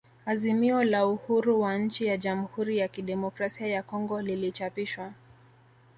[0.25, 5.11] Azimio la uhuru wa nchi ya Jamhuri ya kidemokrasia ya Kongo lilichapishwa